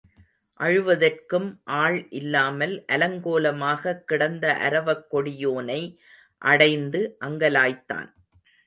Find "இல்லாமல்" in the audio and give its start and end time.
2.09-2.85